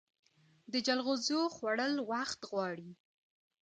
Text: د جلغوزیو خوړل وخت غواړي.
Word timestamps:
د 0.71 0.73
جلغوزیو 0.85 1.43
خوړل 1.55 1.93
وخت 2.11 2.39
غواړي. 2.49 2.91